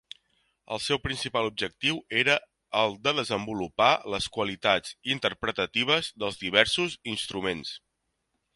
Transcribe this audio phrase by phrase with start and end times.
[0.75, 2.37] El seu principal objectiu era
[2.79, 7.75] el de desenvolupar les qualitats interpretatives dels diversos instruments.